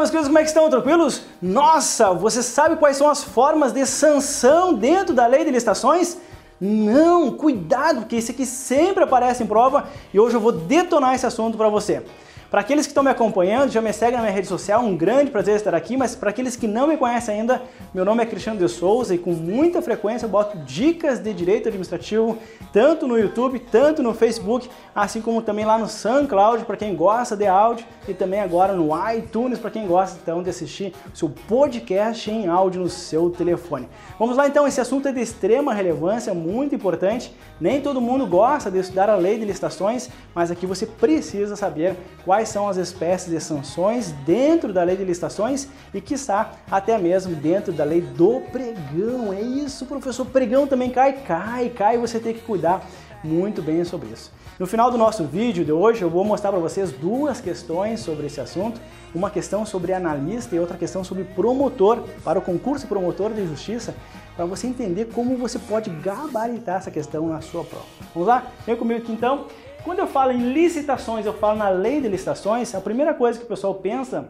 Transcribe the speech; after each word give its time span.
meus 0.00 0.10
queridos, 0.10 0.28
como 0.28 0.38
é 0.38 0.42
que 0.42 0.48
estão? 0.48 0.68
Tranquilos? 0.70 1.22
Nossa, 1.40 2.12
você 2.12 2.42
sabe 2.42 2.76
quais 2.76 2.96
são 2.96 3.08
as 3.08 3.22
formas 3.22 3.72
de 3.72 3.84
sanção 3.86 4.74
dentro 4.74 5.14
da 5.14 5.26
lei 5.26 5.44
de 5.44 5.50
licitações? 5.50 6.16
Não, 6.60 7.32
cuidado, 7.32 8.00
porque 8.00 8.16
esse 8.16 8.32
aqui 8.32 8.44
sempre 8.44 9.04
aparece 9.04 9.42
em 9.42 9.46
prova 9.46 9.88
e 10.12 10.18
hoje 10.18 10.36
eu 10.36 10.40
vou 10.40 10.52
detonar 10.52 11.14
esse 11.14 11.26
assunto 11.26 11.56
para 11.56 11.68
você. 11.68 12.02
Para 12.50 12.62
aqueles 12.62 12.84
que 12.84 12.90
estão 12.90 13.04
me 13.04 13.10
acompanhando, 13.10 13.70
já 13.70 13.80
me 13.80 13.92
seguem 13.92 14.16
na 14.16 14.22
minha 14.22 14.34
rede 14.34 14.48
social, 14.48 14.82
um 14.82 14.96
grande 14.96 15.30
prazer 15.30 15.54
estar 15.54 15.72
aqui, 15.72 15.96
mas 15.96 16.16
para 16.16 16.30
aqueles 16.30 16.56
que 16.56 16.66
não 16.66 16.88
me 16.88 16.96
conhecem 16.96 17.36
ainda, 17.38 17.62
meu 17.94 18.04
nome 18.04 18.24
é 18.24 18.26
Cristiano 18.26 18.58
de 18.58 18.68
Souza 18.68 19.14
e 19.14 19.18
com 19.18 19.30
muita 19.30 19.80
frequência 19.80 20.26
eu 20.26 20.30
boto 20.30 20.58
dicas 20.58 21.20
de 21.20 21.32
direito 21.32 21.68
administrativo, 21.68 22.36
tanto 22.72 23.06
no 23.06 23.16
YouTube, 23.16 23.60
tanto 23.60 24.02
no 24.02 24.12
Facebook, 24.12 24.68
assim 24.92 25.22
como 25.22 25.42
também 25.42 25.64
lá 25.64 25.78
no 25.78 25.86
SoundCloud 25.86 26.64
para 26.64 26.76
quem 26.76 26.96
gosta 26.96 27.36
de 27.36 27.46
áudio 27.46 27.86
e 28.08 28.14
também 28.14 28.40
agora 28.40 28.72
no 28.72 28.90
iTunes 29.12 29.60
para 29.60 29.70
quem 29.70 29.86
gosta 29.86 30.18
então 30.20 30.42
de 30.42 30.50
assistir 30.50 30.92
o 31.14 31.16
seu 31.16 31.28
podcast 31.28 32.28
em 32.28 32.48
áudio 32.48 32.82
no 32.82 32.88
seu 32.88 33.30
telefone. 33.30 33.88
Vamos 34.18 34.36
lá 34.36 34.48
então, 34.48 34.66
esse 34.66 34.80
assunto 34.80 35.06
é 35.06 35.12
de 35.12 35.20
extrema 35.20 35.72
relevância, 35.72 36.34
muito 36.34 36.74
importante. 36.74 37.32
Nem 37.60 37.80
todo 37.80 38.00
mundo 38.00 38.26
gosta 38.26 38.70
de 38.70 38.78
estudar 38.78 39.08
a 39.08 39.14
lei 39.14 39.38
de 39.38 39.44
licitações, 39.44 40.08
mas 40.34 40.50
aqui 40.50 40.66
você 40.66 40.84
precisa 40.84 41.54
saber 41.54 41.94
quais 42.24 42.39
quais 42.40 42.48
são 42.48 42.66
as 42.66 42.78
espécies 42.78 43.30
de 43.30 43.38
sanções 43.38 44.12
dentro 44.24 44.72
da 44.72 44.82
lei 44.82 44.96
de 44.96 45.04
licitações 45.04 45.68
e, 45.92 46.00
quiçá, 46.00 46.52
até 46.70 46.96
mesmo 46.96 47.36
dentro 47.36 47.70
da 47.70 47.84
lei 47.84 48.00
do 48.00 48.40
pregão. 48.50 49.30
É 49.30 49.42
isso, 49.42 49.84
professor. 49.84 50.24
Pregão 50.24 50.66
também 50.66 50.88
cai, 50.88 51.12
cai, 51.12 51.68
cai. 51.68 51.98
Você 51.98 52.18
tem 52.18 52.32
que 52.32 52.40
cuidar 52.40 52.82
muito 53.22 53.60
bem 53.60 53.84
sobre 53.84 54.08
isso. 54.08 54.32
No 54.58 54.66
final 54.66 54.90
do 54.90 54.96
nosso 54.96 55.24
vídeo 55.24 55.66
de 55.66 55.72
hoje, 55.72 56.00
eu 56.00 56.08
vou 56.08 56.24
mostrar 56.24 56.50
para 56.50 56.60
vocês 56.60 56.90
duas 56.90 57.42
questões 57.42 58.00
sobre 58.00 58.26
esse 58.26 58.40
assunto. 58.40 58.80
Uma 59.14 59.28
questão 59.28 59.66
sobre 59.66 59.92
analista 59.92 60.56
e 60.56 60.58
outra 60.58 60.78
questão 60.78 61.04
sobre 61.04 61.24
promotor, 61.24 62.04
para 62.24 62.38
o 62.38 62.42
concurso 62.42 62.86
promotor 62.86 63.34
de 63.34 63.46
justiça, 63.46 63.94
para 64.34 64.46
você 64.46 64.66
entender 64.66 65.10
como 65.12 65.36
você 65.36 65.58
pode 65.58 65.90
gabaritar 65.90 66.78
essa 66.78 66.90
questão 66.90 67.28
na 67.28 67.42
sua 67.42 67.64
prova. 67.64 67.84
Vamos 68.14 68.28
lá? 68.28 68.46
Vem 68.64 68.76
comigo 68.76 69.02
aqui 69.02 69.12
então. 69.12 69.46
Quando 69.82 70.00
eu 70.00 70.06
falo 70.06 70.30
em 70.30 70.52
licitações, 70.52 71.24
eu 71.24 71.32
falo 71.32 71.56
na 71.56 71.70
lei 71.70 72.02
de 72.02 72.08
licitações, 72.08 72.74
a 72.74 72.80
primeira 72.82 73.14
coisa 73.14 73.38
que 73.38 73.46
o 73.46 73.48
pessoal 73.48 73.74
pensa 73.74 74.28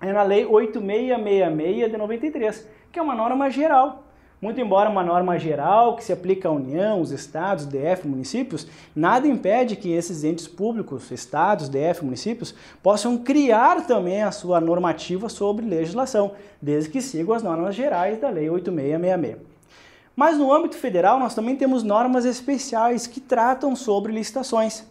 é 0.00 0.12
na 0.12 0.22
lei 0.22 0.46
8666 0.46 1.90
de 1.90 1.96
93, 1.96 2.68
que 2.92 2.98
é 3.00 3.02
uma 3.02 3.14
norma 3.14 3.50
geral. 3.50 4.04
Muito 4.40 4.60
embora 4.60 4.88
uma 4.88 5.02
norma 5.02 5.36
geral 5.36 5.96
que 5.96 6.04
se 6.04 6.12
aplica 6.12 6.48
à 6.48 6.52
União, 6.52 7.00
os 7.00 7.10
estados, 7.10 7.66
DF, 7.66 8.06
municípios, 8.06 8.68
nada 8.94 9.26
impede 9.26 9.74
que 9.74 9.90
esses 9.90 10.22
entes 10.22 10.46
públicos, 10.46 11.10
estados, 11.10 11.68
DF, 11.68 12.04
municípios, 12.04 12.54
possam 12.82 13.18
criar 13.18 13.86
também 13.86 14.22
a 14.22 14.30
sua 14.30 14.60
normativa 14.60 15.28
sobre 15.28 15.66
legislação, 15.66 16.32
desde 16.62 16.90
que 16.90 17.00
sigam 17.00 17.34
as 17.34 17.42
normas 17.42 17.74
gerais 17.74 18.20
da 18.20 18.28
Lei 18.28 18.48
8666. 18.48 19.53
Mas 20.16 20.38
no 20.38 20.52
âmbito 20.52 20.76
federal, 20.76 21.18
nós 21.18 21.34
também 21.34 21.56
temos 21.56 21.82
normas 21.82 22.24
especiais 22.24 23.06
que 23.06 23.20
tratam 23.20 23.74
sobre 23.74 24.12
licitações. 24.12 24.84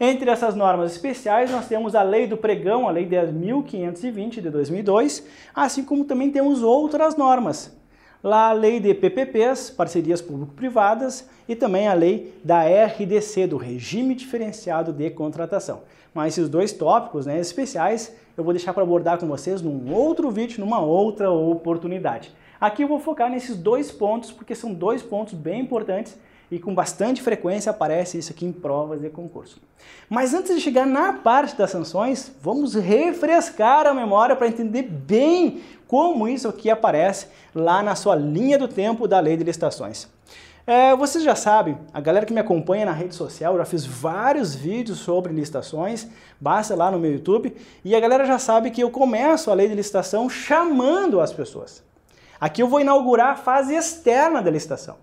Entre 0.00 0.30
essas 0.30 0.54
normas 0.54 0.92
especiais, 0.92 1.50
nós 1.50 1.68
temos 1.68 1.94
a 1.94 2.02
Lei 2.02 2.26
do 2.26 2.36
Pregão, 2.36 2.88
a 2.88 2.90
Lei 2.90 3.06
10.520 3.06 4.40
de 4.40 4.48
2002, 4.48 5.26
assim 5.54 5.84
como 5.84 6.04
também 6.04 6.30
temos 6.30 6.62
outras 6.62 7.16
normas. 7.16 7.76
Lá 8.24 8.48
a 8.48 8.52
Lei 8.52 8.80
de 8.80 8.94
PPPs, 8.94 9.68
Parcerias 9.70 10.22
Público-Privadas, 10.22 11.28
e 11.46 11.54
também 11.54 11.86
a 11.86 11.92
Lei 11.92 12.34
da 12.42 12.62
RDC, 12.62 13.46
do 13.46 13.58
Regime 13.58 14.14
Diferenciado 14.14 14.92
de 14.92 15.10
Contratação. 15.10 15.82
Mas 16.14 16.34
esses 16.38 16.48
dois 16.48 16.72
tópicos 16.72 17.26
né, 17.26 17.38
especiais 17.38 18.14
eu 18.40 18.44
vou 18.44 18.54
deixar 18.54 18.72
para 18.72 18.82
abordar 18.82 19.18
com 19.18 19.26
vocês 19.26 19.60
num 19.60 19.92
outro 19.92 20.30
vídeo, 20.30 20.60
numa 20.60 20.80
outra 20.80 21.30
oportunidade. 21.30 22.32
Aqui 22.60 22.82
eu 22.82 22.88
vou 22.88 23.00
focar 23.00 23.30
nesses 23.30 23.56
dois 23.56 23.90
pontos, 23.90 24.30
porque 24.30 24.54
são 24.54 24.74
dois 24.74 25.02
pontos 25.02 25.32
bem 25.32 25.62
importantes 25.62 26.18
e 26.50 26.58
com 26.58 26.74
bastante 26.74 27.22
frequência 27.22 27.70
aparece 27.70 28.18
isso 28.18 28.32
aqui 28.32 28.44
em 28.44 28.52
provas 28.52 29.00
de 29.00 29.08
concurso. 29.08 29.62
Mas 30.08 30.34
antes 30.34 30.54
de 30.54 30.60
chegar 30.60 30.86
na 30.86 31.12
parte 31.12 31.56
das 31.56 31.70
sanções, 31.70 32.30
vamos 32.42 32.74
refrescar 32.74 33.86
a 33.86 33.94
memória 33.94 34.36
para 34.36 34.48
entender 34.48 34.82
bem 34.82 35.62
como 35.86 36.28
isso 36.28 36.48
aqui 36.48 36.68
aparece 36.68 37.28
lá 37.54 37.82
na 37.82 37.94
sua 37.94 38.14
linha 38.14 38.58
do 38.58 38.68
tempo 38.68 39.08
da 39.08 39.20
lei 39.20 39.36
de 39.36 39.44
licitações. 39.44 40.08
É, 40.66 40.94
vocês 40.94 41.24
já 41.24 41.34
sabem, 41.34 41.78
a 41.92 42.00
galera 42.00 42.26
que 42.26 42.32
me 42.32 42.40
acompanha 42.40 42.84
na 42.84 42.92
rede 42.92 43.14
social, 43.14 43.54
eu 43.54 43.58
já 43.58 43.64
fiz 43.64 43.86
vários 43.86 44.54
vídeos 44.54 44.98
sobre 44.98 45.32
licitações, 45.32 46.06
basta 46.38 46.76
lá 46.76 46.90
no 46.90 46.98
meu 46.98 47.12
YouTube, 47.12 47.56
e 47.84 47.94
a 47.94 48.00
galera 48.00 48.26
já 48.26 48.38
sabe 48.38 48.70
que 48.70 48.82
eu 48.82 48.90
começo 48.90 49.50
a 49.50 49.54
lei 49.54 49.66
de 49.66 49.74
licitação 49.74 50.28
chamando 50.28 51.20
as 51.20 51.32
pessoas. 51.32 51.82
Aqui 52.40 52.62
eu 52.62 52.68
vou 52.68 52.80
inaugurar 52.80 53.32
a 53.32 53.36
fase 53.36 53.74
externa 53.74 54.40
da 54.40 54.50
licitação, 54.50 54.96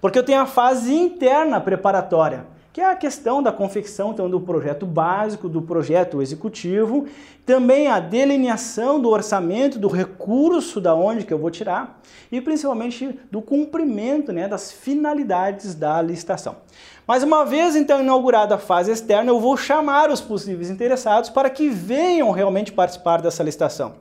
porque 0.00 0.18
eu 0.18 0.22
tenho 0.22 0.40
a 0.40 0.46
fase 0.46 0.94
interna 0.94 1.60
preparatória, 1.60 2.46
que 2.72 2.80
é 2.82 2.84
a 2.84 2.94
questão 2.94 3.42
da 3.42 3.50
confecção 3.50 4.12
então, 4.12 4.28
do 4.28 4.38
projeto 4.38 4.84
básico, 4.84 5.48
do 5.48 5.62
projeto 5.62 6.20
executivo, 6.20 7.06
também 7.46 7.88
a 7.88 7.98
delineação 7.98 9.00
do 9.00 9.08
orçamento, 9.08 9.78
do 9.78 9.88
recurso 9.88 10.78
da 10.78 10.94
onde 10.94 11.24
que 11.24 11.32
eu 11.32 11.38
vou 11.38 11.50
tirar 11.50 12.00
e 12.30 12.38
principalmente 12.38 13.18
do 13.30 13.40
cumprimento 13.40 14.30
né, 14.30 14.46
das 14.46 14.70
finalidades 14.70 15.74
da 15.74 16.02
licitação. 16.02 16.56
Mas 17.06 17.22
uma 17.22 17.46
vez 17.46 17.74
então 17.74 18.00
inaugurada 18.00 18.56
a 18.56 18.58
fase 18.58 18.92
externa, 18.92 19.30
eu 19.30 19.40
vou 19.40 19.56
chamar 19.56 20.10
os 20.10 20.20
possíveis 20.20 20.68
interessados 20.68 21.30
para 21.30 21.48
que 21.48 21.70
venham 21.70 22.30
realmente 22.30 22.72
participar 22.72 23.22
dessa 23.22 23.42
licitação. 23.42 23.94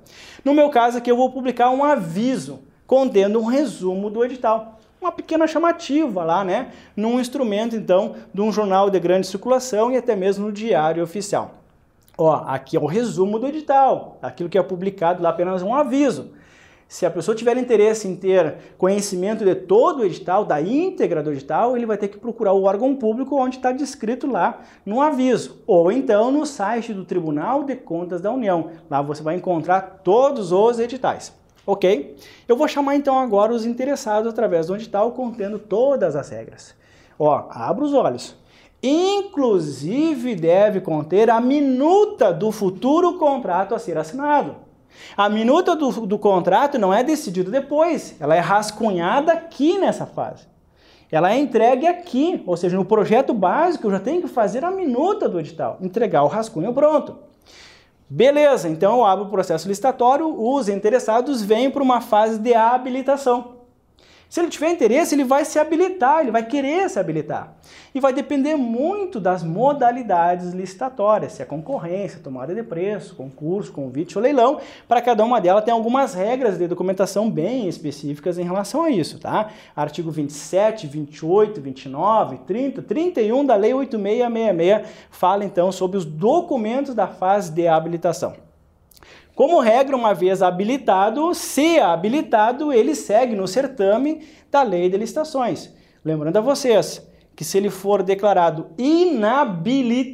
No 0.44 0.53
meu 0.53 0.69
caso 0.69 0.97
aqui 0.97 1.09
eu 1.09 1.16
vou 1.16 1.31
publicar 1.31 1.69
um 1.69 1.81
aviso 1.81 2.59
contendo 2.88 3.40
um 3.40 3.46
resumo 3.46 4.09
do 4.09 4.23
edital. 4.23 4.79
Uma 5.00 5.12
pequena 5.12 5.46
chamativa 5.46 6.23
lá, 6.23 6.44
né? 6.44 6.72
Num 6.96 7.19
instrumento, 7.19 7.75
então, 7.75 8.16
de 8.34 8.41
um 8.41 8.51
jornal 8.51 8.90
de 8.90 9.00
grande 9.00 9.28
circulação 9.28 9.91
e 9.91 9.97
até 9.97 10.16
mesmo 10.16 10.47
no 10.47 10.51
diário 10.51 11.03
oficial. 11.03 11.56
Ó, 12.18 12.44
aqui 12.47 12.78
é 12.78 12.79
o 12.79 12.85
resumo 12.85 13.38
do 13.38 13.47
edital, 13.47 14.18
aquilo 14.22 14.50
que 14.50 14.57
é 14.57 14.63
publicado 14.63 15.22
lá 15.22 15.29
apenas 15.29 15.62
um 15.62 15.75
aviso. 15.75 16.31
Se 16.88 17.06
a 17.06 17.12
pessoa 17.12 17.35
tiver 17.35 17.57
interesse 17.57 18.07
em 18.07 18.16
ter 18.16 18.56
conhecimento 18.78 19.44
de 19.44 19.53
todo 19.53 20.00
o 20.00 20.06
edital, 20.06 20.46
da 20.46 20.62
íntegra 20.62 21.22
do 21.22 21.31
edital, 21.31 21.75
ele 21.75 21.85
vai 21.85 21.97
ter 21.97 22.07
que 22.07 22.17
procurar 22.17 22.53
o 22.53 22.63
órgão 22.63 22.96
público 22.96 23.35
onde 23.35 23.57
está 23.57 23.72
descrito 23.72 24.28
lá 24.31 24.62
no 24.85 25.02
aviso. 25.02 25.62
Ou 25.67 25.91
então 25.91 26.31
no 26.31 26.46
site 26.46 26.94
do 26.94 27.03
Tribunal 27.03 27.63
de 27.63 27.75
Contas 27.75 28.22
da 28.22 28.31
União. 28.31 28.69
Lá 28.90 29.02
você 29.02 29.22
vai 29.22 29.35
encontrar 29.35 30.02
todos 30.03 30.52
os 30.52 30.79
editais 30.79 31.34
ok? 31.66 32.16
Eu 32.48 32.56
vou 32.56 32.68
chamar 32.68 32.96
então 32.96 33.18
agora 33.20 33.53
os 33.53 33.66
interessados 33.66 34.30
através 34.30 34.68
do 34.68 34.76
edital 34.76 35.12
contendo 35.12 35.59
todas 35.59 36.16
as 36.16 36.30
regras. 36.30 36.76
Ó, 37.18 37.48
abra 37.50 37.84
os 37.84 37.94
olhos. 37.94 38.36
Inclusive 38.84 40.36
deve 40.36 40.81
conter 40.81 41.30
a 41.30 41.42
minuta 41.42 42.31
do 42.31 42.52
futuro 42.52 43.18
contrato 43.18 43.74
a 43.74 43.80
ser 43.80 43.98
assinado. 43.98 44.58
A 45.18 45.28
minuta 45.28 45.76
do, 45.76 46.06
do 46.06 46.20
contrato 46.20 46.78
não 46.78 46.94
é 46.94 47.03
decidida 47.03 47.52
depois, 47.52 48.16
ela 48.20 48.36
é 48.36 48.40
rascunhada 48.40 49.34
aqui 49.34 49.78
nessa 49.78 50.06
fase. 50.06 50.47
Ela 51.12 51.32
é 51.32 51.38
entregue 51.38 51.88
aqui, 51.88 52.44
ou 52.46 52.58
seja, 52.58 52.76
no 52.76 52.86
projeto 52.86 53.34
básico 53.34 53.88
eu 53.88 53.92
já 53.92 54.00
tenho 54.00 54.22
que 54.22 54.28
fazer 54.28 54.64
a 54.64 54.72
minuta 54.72 55.30
do 55.30 55.40
edital, 55.40 55.78
entregar 55.82 56.24
o 56.24 56.28
rascunho 56.28 56.74
pronto. 56.74 57.18
Beleza, 58.08 58.70
então 58.70 58.98
eu 58.98 59.06
abro 59.06 59.26
o 59.26 59.30
processo 59.30 59.68
licitatório, 59.68 60.28
os 60.40 60.70
interessados 60.70 61.42
vêm 61.42 61.72
para 61.72 61.82
uma 61.82 62.02
fase 62.02 62.38
de 62.38 62.54
habilitação. 62.54 63.55
Se 64.35 64.41
ele 64.41 64.49
tiver 64.49 64.70
interesse, 64.70 65.16
ele 65.16 65.23
vai 65.23 65.46
se 65.46 65.58
habilitar, 65.58 66.20
ele 66.20 66.29
vai 66.29 66.46
querer 66.46 66.90
se 66.90 66.99
habilitar. 66.99 67.55
E 67.93 68.02
vai 68.02 68.11
depender 68.11 68.58
muito 68.58 69.17
das 69.17 69.41
modalidades 69.41 70.52
licitatórias, 70.52 71.32
se 71.32 71.41
é 71.41 71.46
concorrência, 71.46 72.20
tomada 72.22 72.53
de 72.53 72.61
preço, 72.61 73.16
concurso, 73.16 73.72
convite 73.72 74.17
ou 74.17 74.22
leilão. 74.22 74.59
Para 74.90 75.02
cada 75.02 75.23
uma 75.23 75.40
delas 75.40 75.64
tem 75.64 75.73
algumas 75.73 76.14
regras 76.14 76.58
de 76.58 76.67
documentação 76.67 77.32
bem 77.32 77.70
específicas 77.70 78.37
em 78.37 78.43
relação 78.43 78.84
a 78.84 78.90
isso, 78.90 79.20
tá? 79.20 79.52
Artigo 79.73 80.11
27, 80.11 80.85
28, 80.85 81.61
29, 81.61 82.40
30, 82.40 82.81
31 82.81 83.46
da 83.46 83.55
Lei 83.55 83.73
8666 83.73 84.85
fala 85.09 85.46
então 85.46 85.72
sobre 85.72 85.97
os 85.97 86.03
documentos 86.03 86.93
da 86.93 87.08
fase 87.08 87.53
de 87.53 87.70
habilitação. 87.70 88.34
Como 89.35 89.59
regra, 89.59 89.96
uma 89.97 90.14
vez 90.14 90.41
habilitado, 90.41 91.35
se 91.35 91.78
habilitado, 91.78 92.72
ele 92.72 92.96
segue 92.96 93.35
no 93.35 93.46
certame 93.47 94.22
da 94.49 94.64
lei 94.64 94.90
de 94.90 94.97
licitações. 94.97 95.70
Lembrando 96.05 96.37
a 96.37 96.41
vocês 96.41 97.05
que 97.35 97.43
se 97.43 97.58
ele 97.58 97.70
for 97.70 98.02
declarado 98.02 98.67
inabilitado, 98.78 100.14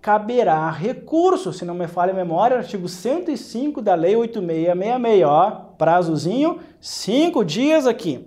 caberá 0.00 0.70
recurso, 0.70 1.52
se 1.52 1.64
não 1.64 1.74
me 1.74 1.88
falha 1.88 2.12
a 2.12 2.16
memória, 2.16 2.58
artigo 2.58 2.88
105 2.88 3.82
da 3.82 3.96
lei 3.96 4.14
8666, 4.14 5.24
ó, 5.26 5.72
prazozinho, 5.76 6.60
cinco 6.80 7.44
dias 7.44 7.88
aqui. 7.88 8.24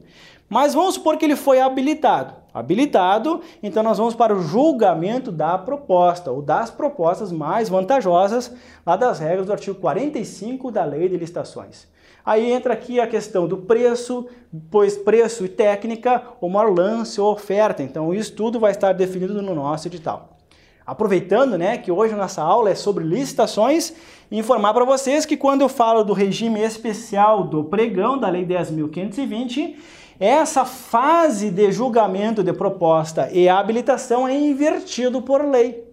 Mas 0.50 0.74
vamos 0.74 0.96
supor 0.96 1.16
que 1.16 1.24
ele 1.24 1.38
foi 1.38 1.62
habilitado. 1.62 2.45
Habilitado, 2.56 3.42
então 3.62 3.84
nós 3.84 3.98
vamos 3.98 4.16
para 4.16 4.34
o 4.34 4.42
julgamento 4.42 5.30
da 5.30 5.58
proposta, 5.58 6.32
ou 6.32 6.42
das 6.42 6.72
propostas 6.72 7.30
mais 7.30 7.68
vantajosas, 7.68 8.50
lá 8.86 8.96
das 8.96 9.20
regras 9.20 9.46
do 9.46 9.52
artigo 9.52 9.78
45 9.78 10.72
da 10.72 10.86
Lei 10.86 11.10
de 11.10 11.18
Licitações. 11.18 11.86
Aí 12.26 12.50
entra 12.50 12.72
aqui 12.72 12.98
a 12.98 13.08
questão 13.08 13.46
do 13.46 13.58
preço, 13.58 14.26
pois 14.72 14.96
preço 14.96 15.44
e 15.44 15.50
técnica, 15.50 16.24
o 16.40 16.48
maior 16.48 16.74
lance 16.74 17.20
ou 17.20 17.34
oferta. 17.34 17.84
Então 17.84 18.14
isso 18.14 18.32
tudo 18.34 18.58
vai 18.58 18.72
estar 18.72 18.94
definido 18.94 19.42
no 19.42 19.54
nosso 19.54 19.90
edital. 19.90 20.30
Aproveitando 20.88 21.58
né, 21.58 21.78
que 21.78 21.92
hoje 21.92 22.14
a 22.14 22.18
nossa 22.18 22.42
aula 22.42 22.70
é 22.70 22.76
sobre 22.76 23.04
licitações, 23.04 23.92
informar 24.32 24.74
para 24.74 24.86
vocês 24.86 25.26
que 25.26 25.36
quando 25.36 25.60
eu 25.60 25.68
falo 25.68 26.06
do 26.06 26.14
regime 26.14 26.62
especial 26.62 27.44
do 27.44 27.66
pregão 27.66 28.18
da 28.18 28.30
Lei 28.30 28.46
10.520, 28.46 29.76
essa 30.20 30.66
fase 30.66 31.50
de 31.50 31.72
julgamento 31.72 32.44
de 32.44 32.54
proposta 32.54 33.30
e 33.32 33.50
habilitação 33.50 34.28
é 34.28 34.34
invertido 34.34 35.22
por 35.22 35.46
lei. 35.46 35.86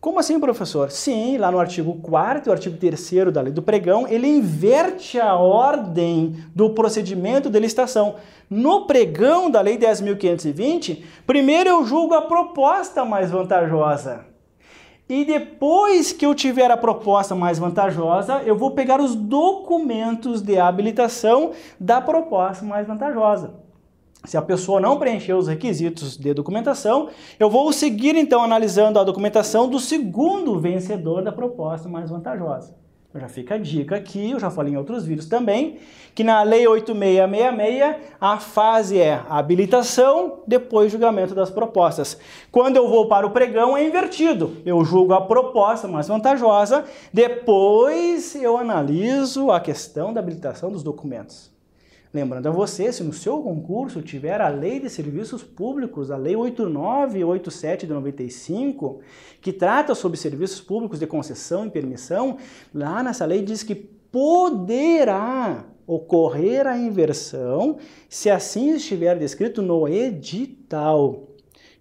Como 0.00 0.20
assim, 0.20 0.38
professor? 0.38 0.92
Sim, 0.92 1.38
lá 1.38 1.50
no 1.50 1.58
artigo 1.58 1.94
4 2.00 2.48
e 2.48 2.52
artigo 2.52 2.76
3 2.76 3.32
da 3.32 3.40
lei 3.40 3.52
do 3.52 3.62
pregão, 3.62 4.06
ele 4.06 4.28
inverte 4.28 5.18
a 5.18 5.34
ordem 5.34 6.36
do 6.54 6.70
procedimento 6.70 7.50
de 7.50 7.58
licitação. 7.58 8.14
No 8.48 8.86
pregão 8.86 9.50
da 9.50 9.60
lei 9.60 9.76
10.520, 9.76 11.02
primeiro 11.26 11.68
eu 11.68 11.84
julgo 11.84 12.14
a 12.14 12.22
proposta 12.22 13.04
mais 13.04 13.32
vantajosa. 13.32 14.27
E 15.08 15.24
depois 15.24 16.12
que 16.12 16.26
eu 16.26 16.34
tiver 16.34 16.70
a 16.70 16.76
proposta 16.76 17.34
mais 17.34 17.58
vantajosa, 17.58 18.42
eu 18.44 18.54
vou 18.54 18.72
pegar 18.72 19.00
os 19.00 19.14
documentos 19.14 20.42
de 20.42 20.58
habilitação 20.58 21.52
da 21.80 21.98
proposta 21.98 22.64
mais 22.64 22.86
vantajosa. 22.86 23.54
Se 24.24 24.36
a 24.36 24.42
pessoa 24.42 24.80
não 24.80 24.98
preencher 24.98 25.32
os 25.32 25.48
requisitos 25.48 26.16
de 26.18 26.34
documentação, 26.34 27.08
eu 27.38 27.48
vou 27.48 27.72
seguir 27.72 28.16
então 28.16 28.42
analisando 28.42 28.98
a 28.98 29.04
documentação 29.04 29.68
do 29.68 29.80
segundo 29.80 30.58
vencedor 30.60 31.22
da 31.22 31.32
proposta 31.32 31.88
mais 31.88 32.10
vantajosa. 32.10 32.76
Já 33.18 33.28
fica 33.28 33.54
a 33.56 33.58
dica 33.58 33.96
aqui, 33.96 34.30
eu 34.30 34.38
já 34.38 34.50
falei 34.50 34.74
em 34.74 34.76
outros 34.76 35.04
vídeos 35.04 35.26
também, 35.26 35.78
que 36.14 36.22
na 36.22 36.42
Lei 36.42 36.66
8666 36.66 37.96
a 38.20 38.38
fase 38.38 38.98
é 38.98 39.20
habilitação, 39.28 40.40
depois 40.46 40.92
julgamento 40.92 41.34
das 41.34 41.50
propostas. 41.50 42.18
Quando 42.50 42.76
eu 42.76 42.88
vou 42.88 43.08
para 43.08 43.26
o 43.26 43.30
pregão 43.30 43.76
é 43.76 43.86
invertido. 43.86 44.56
Eu 44.64 44.84
julgo 44.84 45.12
a 45.12 45.20
proposta 45.20 45.88
mais 45.88 46.08
vantajosa, 46.08 46.84
depois 47.12 48.34
eu 48.34 48.56
analiso 48.56 49.50
a 49.50 49.60
questão 49.60 50.12
da 50.12 50.20
habilitação 50.20 50.70
dos 50.70 50.82
documentos. 50.82 51.57
Lembrando 52.12 52.46
a 52.48 52.50
você, 52.50 52.90
se 52.90 53.04
no 53.04 53.12
seu 53.12 53.42
concurso 53.42 54.00
tiver 54.00 54.40
a 54.40 54.48
Lei 54.48 54.80
de 54.80 54.88
Serviços 54.88 55.42
Públicos, 55.42 56.10
a 56.10 56.16
Lei 56.16 56.34
89 56.34 57.18
e 57.18 57.24
87 57.24 57.86
de 57.86 57.92
95, 57.92 59.00
que 59.42 59.52
trata 59.52 59.94
sobre 59.94 60.16
serviços 60.16 60.58
públicos 60.58 60.98
de 60.98 61.06
concessão 61.06 61.66
e 61.66 61.70
permissão, 61.70 62.38
lá 62.72 63.02
nessa 63.02 63.26
lei 63.26 63.42
diz 63.42 63.62
que 63.62 63.74
poderá 63.74 65.66
ocorrer 65.86 66.66
a 66.66 66.78
inversão 66.78 67.76
se 68.08 68.30
assim 68.30 68.74
estiver 68.74 69.18
descrito 69.18 69.60
no 69.60 69.86
edital. 69.86 71.28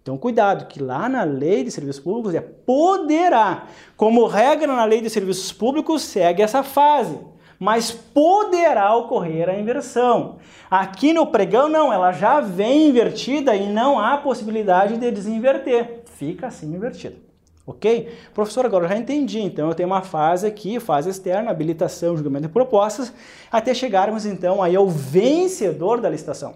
Então, 0.01 0.17
cuidado, 0.17 0.67
que 0.67 0.81
lá 0.81 1.07
na 1.07 1.23
Lei 1.23 1.63
de 1.63 1.71
Serviços 1.71 2.01
Públicos 2.01 2.35
é 2.35 2.41
poderá. 2.41 3.67
Como 3.95 4.25
regra 4.25 4.67
na 4.67 4.83
Lei 4.83 5.01
de 5.01 5.09
Serviços 5.09 5.53
Públicos, 5.53 6.01
segue 6.01 6.41
essa 6.41 6.63
fase 6.63 7.17
mas 7.59 7.91
poderá 7.91 8.95
ocorrer 8.95 9.49
a 9.49 9.57
inversão. 9.57 10.37
Aqui 10.69 11.13
no 11.13 11.27
pregão, 11.27 11.69
não, 11.69 11.91
ela 11.91 12.11
já 12.11 12.39
vem 12.39 12.89
invertida 12.89 13.55
e 13.55 13.67
não 13.67 13.99
há 13.99 14.17
possibilidade 14.17 14.97
de 14.97 15.11
desinverter. 15.11 16.01
Fica 16.05 16.47
assim 16.47 16.73
invertida. 16.73 17.27
Ok? 17.67 18.09
Professor, 18.33 18.65
agora 18.65 18.85
eu 18.85 18.89
já 18.89 18.97
entendi. 18.97 19.41
Então 19.41 19.67
eu 19.67 19.75
tenho 19.75 19.89
uma 19.89 20.01
fase 20.01 20.47
aqui, 20.47 20.79
fase 20.79 21.09
externa, 21.09 21.51
habilitação, 21.51 22.15
julgamento 22.15 22.47
de 22.47 22.53
propostas, 22.53 23.11
até 23.51 23.73
chegarmos 23.73 24.25
então 24.25 24.63
aí 24.63 24.73
ao 24.73 24.87
vencedor 24.87 25.99
da 25.99 26.09
licitação. 26.09 26.55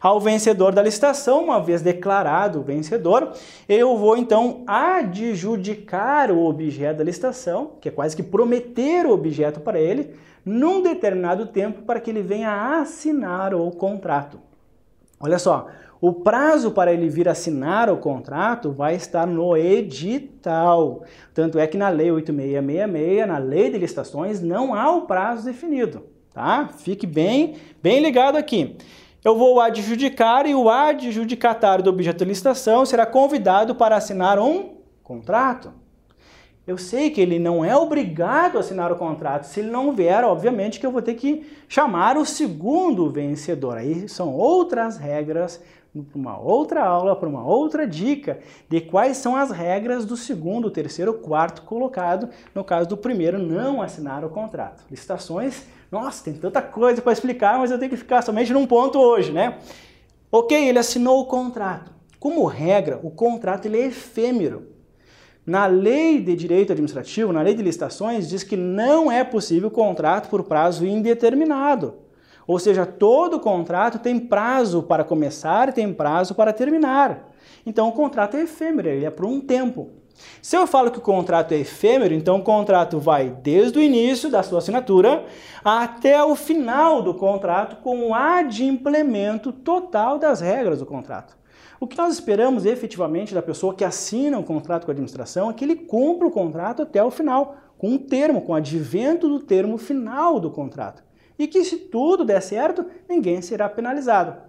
Ao 0.00 0.18
vencedor 0.18 0.72
da 0.72 0.82
licitação, 0.82 1.44
uma 1.44 1.60
vez 1.60 1.80
declarado 1.80 2.58
o 2.58 2.62
vencedor, 2.62 3.34
eu 3.68 3.96
vou 3.96 4.16
então 4.16 4.64
adjudicar 4.66 6.32
o 6.32 6.44
objeto 6.44 6.98
da 6.98 7.04
licitação, 7.04 7.72
que 7.80 7.88
é 7.88 7.92
quase 7.92 8.16
que 8.16 8.22
prometer 8.22 9.06
o 9.06 9.12
objeto 9.12 9.60
para 9.60 9.78
ele, 9.78 10.12
num 10.44 10.82
determinado 10.82 11.46
tempo 11.46 11.82
para 11.82 12.00
que 12.00 12.10
ele 12.10 12.22
venha 12.22 12.80
assinar 12.80 13.54
o 13.54 13.70
contrato. 13.70 14.40
Olha 15.20 15.38
só, 15.38 15.68
o 16.00 16.12
prazo 16.12 16.70
para 16.70 16.92
ele 16.92 17.08
vir 17.08 17.28
assinar 17.28 17.90
o 17.90 17.96
contrato 17.96 18.70
vai 18.70 18.94
estar 18.94 19.26
no 19.26 19.56
edital. 19.56 21.02
Tanto 21.34 21.58
é 21.58 21.66
que 21.66 21.76
na 21.76 21.88
Lei 21.88 22.10
8666, 22.12 23.26
na 23.26 23.38
Lei 23.38 23.70
de 23.70 23.78
Licitações, 23.78 24.40
não 24.40 24.74
há 24.74 24.94
o 24.94 25.02
prazo 25.02 25.44
definido, 25.44 26.04
tá? 26.32 26.68
Fique 26.78 27.04
bem, 27.04 27.56
bem 27.82 28.00
ligado 28.00 28.36
aqui. 28.36 28.76
Eu 29.24 29.36
vou 29.36 29.60
adjudicar 29.60 30.46
e 30.46 30.54
o 30.54 30.70
adjudicatário 30.70 31.82
do 31.82 31.90
objeto 31.90 32.18
de 32.18 32.26
licitação 32.26 32.86
será 32.86 33.04
convidado 33.04 33.74
para 33.74 33.96
assinar 33.96 34.38
um 34.38 34.76
contrato. 35.02 35.72
Eu 36.68 36.76
sei 36.76 37.08
que 37.08 37.18
ele 37.18 37.38
não 37.38 37.64
é 37.64 37.74
obrigado 37.74 38.58
a 38.58 38.60
assinar 38.60 38.92
o 38.92 38.96
contrato. 38.96 39.44
Se 39.44 39.60
ele 39.60 39.70
não 39.70 39.90
vier, 39.94 40.22
obviamente 40.22 40.78
que 40.78 40.84
eu 40.84 40.92
vou 40.92 41.00
ter 41.00 41.14
que 41.14 41.50
chamar 41.66 42.18
o 42.18 42.26
segundo 42.26 43.10
vencedor. 43.10 43.78
Aí 43.78 44.06
são 44.06 44.34
outras 44.34 44.98
regras, 44.98 45.62
uma 46.14 46.38
outra 46.38 46.84
aula, 46.84 47.16
para 47.16 47.26
uma 47.26 47.42
outra 47.42 47.86
dica 47.86 48.40
de 48.68 48.82
quais 48.82 49.16
são 49.16 49.34
as 49.34 49.50
regras 49.50 50.04
do 50.04 50.14
segundo, 50.14 50.70
terceiro, 50.70 51.14
quarto 51.14 51.62
colocado, 51.62 52.28
no 52.54 52.62
caso 52.62 52.86
do 52.86 52.98
primeiro 52.98 53.38
não 53.38 53.80
assinar 53.80 54.22
o 54.22 54.28
contrato. 54.28 54.84
Licitações, 54.90 55.64
nossa, 55.90 56.22
tem 56.22 56.34
tanta 56.34 56.60
coisa 56.60 57.00
para 57.00 57.14
explicar, 57.14 57.58
mas 57.58 57.70
eu 57.70 57.78
tenho 57.78 57.90
que 57.90 57.96
ficar 57.96 58.20
somente 58.20 58.52
num 58.52 58.66
ponto 58.66 58.98
hoje, 58.98 59.32
né? 59.32 59.56
Ok, 60.30 60.68
ele 60.68 60.78
assinou 60.78 61.18
o 61.18 61.24
contrato. 61.24 61.90
Como 62.20 62.44
regra, 62.44 63.00
o 63.02 63.10
contrato 63.10 63.64
ele 63.64 63.80
é 63.80 63.86
efêmero. 63.86 64.67
Na 65.48 65.64
lei 65.64 66.20
de 66.20 66.36
direito 66.36 66.72
administrativo, 66.72 67.32
na 67.32 67.40
lei 67.40 67.54
de 67.54 67.62
licitações, 67.62 68.28
diz 68.28 68.42
que 68.42 68.54
não 68.54 69.10
é 69.10 69.24
possível 69.24 69.70
contrato 69.70 70.28
por 70.28 70.42
prazo 70.42 70.84
indeterminado. 70.84 71.94
Ou 72.46 72.58
seja, 72.58 72.84
todo 72.84 73.40
contrato 73.40 73.98
tem 73.98 74.20
prazo 74.20 74.82
para 74.82 75.04
começar 75.04 75.70
e 75.70 75.72
tem 75.72 75.90
prazo 75.90 76.34
para 76.34 76.52
terminar. 76.52 77.30
Então 77.64 77.88
o 77.88 77.92
contrato 77.92 78.36
é 78.36 78.42
efêmero, 78.42 78.90
ele 78.90 79.06
é 79.06 79.10
por 79.10 79.24
um 79.24 79.40
tempo. 79.40 79.88
Se 80.42 80.54
eu 80.54 80.66
falo 80.66 80.90
que 80.90 80.98
o 80.98 81.00
contrato 81.00 81.52
é 81.52 81.60
efêmero, 81.60 82.12
então 82.12 82.40
o 82.40 82.42
contrato 82.42 82.98
vai 82.98 83.30
desde 83.30 83.78
o 83.78 83.82
início 83.82 84.28
da 84.28 84.42
sua 84.42 84.58
assinatura 84.58 85.24
até 85.64 86.22
o 86.22 86.36
final 86.36 87.00
do 87.00 87.14
contrato 87.14 87.76
com 87.76 88.08
o 88.08 88.14
adimplemento 88.14 89.50
total 89.50 90.18
das 90.18 90.42
regras 90.42 90.80
do 90.80 90.84
contrato. 90.84 91.37
O 91.80 91.86
que 91.86 91.96
nós 91.96 92.14
esperamos 92.14 92.64
efetivamente 92.64 93.32
da 93.32 93.40
pessoa 93.40 93.72
que 93.72 93.84
assina 93.84 94.36
um 94.36 94.42
contrato 94.42 94.84
com 94.84 94.90
a 94.90 94.92
administração 94.92 95.48
é 95.48 95.52
que 95.52 95.64
ele 95.64 95.76
cumpra 95.76 96.26
o 96.26 96.30
contrato 96.30 96.82
até 96.82 97.02
o 97.02 97.10
final, 97.10 97.56
com 97.78 97.90
um 97.90 97.98
termo, 97.98 98.42
com 98.42 98.52
o 98.52 98.56
advento 98.56 99.28
do 99.28 99.38
termo 99.38 99.78
final 99.78 100.40
do 100.40 100.50
contrato. 100.50 101.04
E 101.38 101.46
que 101.46 101.62
se 101.62 101.76
tudo 101.76 102.24
der 102.24 102.42
certo, 102.42 102.84
ninguém 103.08 103.40
será 103.40 103.68
penalizado. 103.68 104.48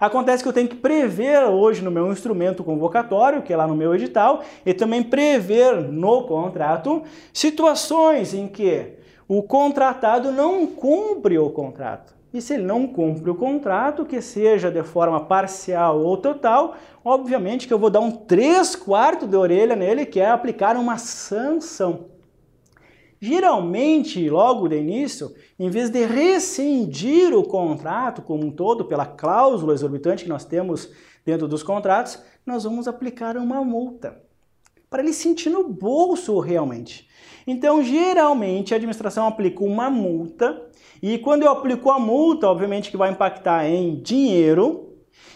Acontece 0.00 0.42
que 0.42 0.48
eu 0.48 0.54
tenho 0.54 0.68
que 0.68 0.76
prever 0.76 1.44
hoje 1.44 1.82
no 1.82 1.90
meu 1.90 2.10
instrumento 2.10 2.64
convocatório, 2.64 3.42
que 3.42 3.52
é 3.52 3.56
lá 3.56 3.66
no 3.66 3.74
meu 3.74 3.94
edital, 3.94 4.42
e 4.64 4.72
também 4.72 5.02
prever 5.02 5.82
no 5.82 6.26
contrato 6.26 7.02
situações 7.32 8.32
em 8.32 8.48
que 8.48 8.94
o 9.28 9.42
contratado 9.42 10.32
não 10.32 10.66
cumpre 10.66 11.38
o 11.38 11.50
contrato. 11.50 12.19
E 12.32 12.40
se 12.40 12.54
ele 12.54 12.62
não 12.62 12.86
cumpre 12.86 13.28
o 13.28 13.34
contrato, 13.34 14.04
que 14.04 14.20
seja 14.20 14.70
de 14.70 14.82
forma 14.84 15.24
parcial 15.24 16.00
ou 16.00 16.16
total, 16.16 16.76
obviamente 17.04 17.66
que 17.66 17.74
eu 17.74 17.78
vou 17.78 17.90
dar 17.90 18.00
um 18.00 18.10
3 18.12 18.76
quartos 18.76 19.28
de 19.28 19.36
orelha 19.36 19.74
nele, 19.74 20.06
que 20.06 20.20
é 20.20 20.30
aplicar 20.30 20.76
uma 20.76 20.96
sanção. 20.96 22.06
Geralmente, 23.20 24.30
logo 24.30 24.68
de 24.68 24.78
início, 24.78 25.34
em 25.58 25.68
vez 25.68 25.90
de 25.90 26.06
rescindir 26.06 27.36
o 27.36 27.42
contrato 27.42 28.22
como 28.22 28.46
um 28.46 28.50
todo, 28.50 28.86
pela 28.86 29.04
cláusula 29.04 29.74
exorbitante 29.74 30.24
que 30.24 30.30
nós 30.30 30.44
temos 30.44 30.90
dentro 31.26 31.46
dos 31.46 31.62
contratos, 31.62 32.22
nós 32.46 32.64
vamos 32.64 32.88
aplicar 32.88 33.36
uma 33.36 33.62
multa. 33.62 34.22
Para 34.90 35.02
ele 35.02 35.12
sentir 35.12 35.48
no 35.50 35.68
bolso 35.68 36.38
realmente. 36.40 37.08
Então, 37.46 37.82
geralmente, 37.82 38.74
a 38.74 38.76
administração 38.76 39.26
aplica 39.26 39.62
uma 39.64 39.88
multa 39.88 40.60
e 41.00 41.16
quando 41.16 41.42
eu 41.42 41.50
aplico 41.50 41.90
a 41.90 41.98
multa, 41.98 42.48
obviamente 42.48 42.90
que 42.90 42.96
vai 42.96 43.10
impactar 43.10 43.64
em 43.66 44.02
dinheiro, 44.02 44.88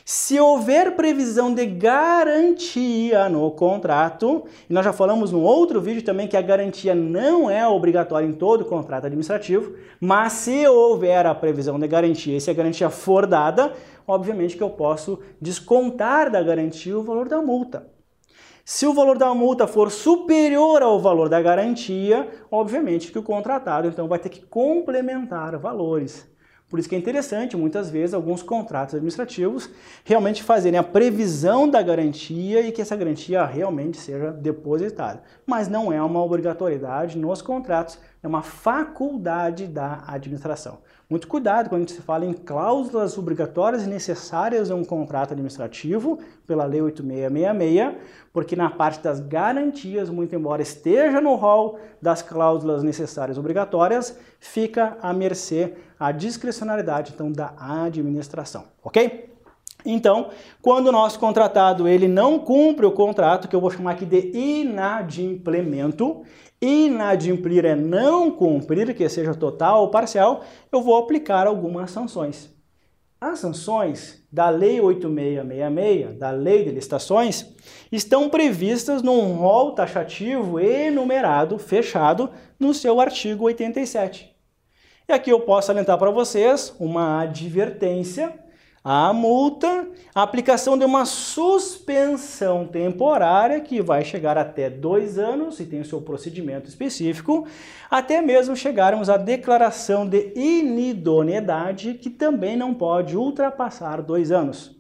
Se 0.06 0.38
houver 0.38 0.96
previsão 0.96 1.54
de 1.54 1.64
garantia 1.64 3.26
no 3.30 3.50
contrato, 3.50 4.44
e 4.68 4.73
nós 4.73 4.84
já 4.84 4.92
falamos 4.92 5.32
no 5.32 5.40
outro 5.40 5.80
vídeo 5.80 6.02
também 6.02 6.28
que 6.28 6.37
a 6.37 6.42
garantia 6.42 6.94
não 6.94 7.49
é 7.49 7.66
obrigatória 7.66 8.26
em 8.26 8.32
todo 8.32 8.66
contrato 8.66 9.06
administrativo, 9.06 9.75
mas 9.99 10.34
se 10.34 10.66
houver 10.68 11.25
a 11.25 11.34
previsão 11.34 11.78
de 11.78 11.88
garantia 11.88 12.37
e 12.37 12.40
se 12.40 12.50
a 12.50 12.54
garantia 12.54 12.90
for 12.90 13.26
dada, 13.26 13.73
obviamente 14.06 14.58
que 14.58 14.62
eu 14.62 14.68
posso 14.68 15.20
descontar 15.40 16.30
da 16.30 16.42
garantia 16.42 16.99
o 16.99 17.02
valor 17.02 17.26
da 17.26 17.40
multa. 17.40 17.93
Se 18.66 18.87
o 18.87 18.94
valor 18.94 19.18
da 19.18 19.35
multa 19.35 19.66
for 19.66 19.90
superior 19.90 20.80
ao 20.80 20.99
valor 20.99 21.28
da 21.28 21.38
garantia, 21.42 22.26
obviamente 22.50 23.12
que 23.12 23.18
o 23.18 23.23
contratado 23.23 23.87
então 23.87 24.09
vai 24.09 24.18
ter 24.18 24.30
que 24.30 24.40
complementar 24.40 25.59
valores. 25.59 26.26
Por 26.71 26.78
isso 26.78 26.88
que 26.88 26.94
é 26.94 26.99
interessante, 26.99 27.59
muitas 27.59 27.90
vezes, 27.90 28.14
alguns 28.14 28.42
contratos 28.42 28.94
administrativos 28.94 29.68
realmente 30.02 30.42
fazerem 30.42 30.78
a 30.78 30.83
previsão 30.83 31.68
da 31.68 31.83
garantia 31.83 32.62
e 32.62 32.73
que 32.73 32.80
essa 32.80 32.97
garantia 32.97 33.44
realmente 33.44 33.99
seja 33.99 34.33
depositada. 34.33 35.23
Mas 35.47 35.68
não 35.68 35.92
é 35.92 36.02
uma 36.02 36.25
obrigatoriedade 36.25 37.18
nos 37.18 37.42
contratos, 37.42 37.99
é 38.23 38.26
uma 38.26 38.40
faculdade 38.40 39.66
da 39.66 40.04
administração. 40.06 40.78
Muito 41.08 41.28
cuidado 41.28 41.68
quando 41.68 41.88
se 41.90 42.00
fala 42.00 42.25
em 42.25 42.32
cláusulas 42.32 43.18
obrigatórias 43.18 43.84
e 43.84 43.87
necessárias 43.87 44.70
em 44.70 44.73
um 44.73 44.84
contrato 44.84 45.32
administrativo, 45.32 46.18
pela 46.46 46.64
Lei 46.64 46.80
8666, 46.80 48.02
porque 48.32 48.56
na 48.56 48.70
parte 48.70 49.02
das 49.02 49.20
garantias, 49.20 50.08
muito 50.08 50.34
embora 50.34 50.62
esteja 50.62 51.20
no 51.20 51.34
rol 51.34 51.78
das 52.00 52.23
cláusulas 52.23 52.82
necessárias 52.82 53.37
obrigatórias, 53.37 54.18
fica 54.40 54.96
à 55.02 55.12
mercê, 55.12 55.75
à 56.00 56.11
discricionalidade 56.11 57.12
então 57.14 57.30
da 57.30 57.52
administração, 57.58 58.64
ok? 58.82 59.34
Então, 59.87 60.30
quando 60.62 60.87
o 60.87 60.92
nosso 60.92 61.18
contratado 61.18 61.87
ele 61.87 62.08
não 62.08 62.38
cumpre 62.38 62.87
o 62.87 62.92
contrato, 62.92 63.46
que 63.46 63.54
eu 63.54 63.61
vou 63.61 63.70
chamar 63.70 63.90
aqui 63.92 64.06
de 64.06 64.30
inadimplemento, 64.34 66.23
inadimplir 66.61 67.64
é 67.64 67.75
não 67.75 68.30
cumprir, 68.30 68.94
que 68.94 69.08
seja 69.08 69.34
total 69.34 69.82
ou 69.82 69.90
parcial, 69.90 70.44
eu 70.70 70.82
vou 70.82 70.96
aplicar 70.96 71.46
algumas 71.46 71.90
sanções. 71.90 72.52
As 73.20 73.38
sanções 73.38 74.23
da 74.30 74.50
Lei 74.50 74.80
8666, 74.80 76.18
da 76.18 76.30
Lei 76.30 76.64
de 76.64 76.70
Licitações, 76.70 77.46
estão 77.90 78.28
previstas 78.28 79.02
num 79.02 79.34
rol 79.34 79.73
taxativo 79.73 80.61
enumerado, 80.61 81.58
fechado, 81.58 82.30
no 82.58 82.75
seu 82.75 83.00
artigo 83.00 83.44
87. 83.44 84.34
E 85.08 85.12
aqui 85.12 85.30
eu 85.30 85.40
posso 85.40 85.70
alentar 85.70 85.99
para 85.99 86.11
vocês 86.11 86.75
uma 86.78 87.23
advertência 87.23 88.43
a 88.86 89.14
multa, 89.14 89.88
a 90.14 90.22
aplicação 90.22 90.76
de 90.76 90.84
uma 90.84 91.06
suspensão 91.06 92.66
temporária 92.66 93.58
que 93.62 93.80
vai 93.80 94.04
chegar 94.04 94.36
até 94.36 94.68
dois 94.68 95.18
anos 95.18 95.58
e 95.58 95.64
tem 95.64 95.80
o 95.80 95.84
seu 95.86 96.02
procedimento 96.02 96.68
específico, 96.68 97.46
até 97.90 98.20
mesmo 98.20 98.54
chegarmos 98.54 99.08
à 99.08 99.16
declaração 99.16 100.06
de 100.06 100.34
inidoneidade 100.36 101.94
que 101.94 102.10
também 102.10 102.56
não 102.56 102.74
pode 102.74 103.16
ultrapassar 103.16 104.02
dois 104.02 104.30
anos. 104.30 104.78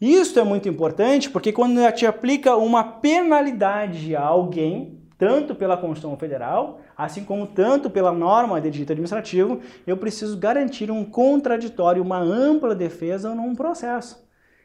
Isso 0.00 0.40
é 0.40 0.42
muito 0.42 0.66
importante 0.66 1.28
porque 1.28 1.52
quando 1.52 1.78
a 1.78 1.90
gente 1.90 2.06
aplica 2.06 2.56
uma 2.56 2.82
penalidade 2.82 4.16
a 4.16 4.22
alguém, 4.22 4.98
tanto 5.18 5.54
pela 5.54 5.76
Constituição 5.76 6.16
Federal, 6.16 6.80
assim 6.96 7.24
como 7.24 7.46
tanto 7.46 7.88
pela 7.90 8.12
norma 8.12 8.60
de 8.60 8.70
direito 8.70 8.92
administrativo, 8.92 9.60
eu 9.86 9.96
preciso 9.96 10.36
garantir 10.36 10.90
um 10.90 11.04
contraditório, 11.04 12.02
uma 12.02 12.18
ampla 12.18 12.74
defesa 12.74 13.34
num 13.34 13.54
processo. 13.54 14.22